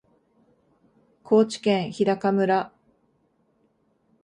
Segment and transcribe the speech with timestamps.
[1.21, 2.73] 高知県日高村